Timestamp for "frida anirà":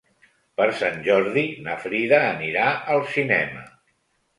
1.85-2.67